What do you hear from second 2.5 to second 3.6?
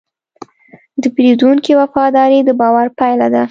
باور پايله ده.